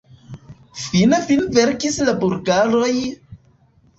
Finfine 0.83 1.51
venkis 1.57 2.01
la 2.09 2.17
bulgaroj... 2.23 2.91